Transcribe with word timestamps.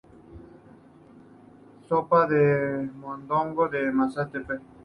Sopa 1.87 2.21
de 2.31 2.41
mondongo 3.03 3.63
de 3.73 3.81
masatepe. 3.97 4.55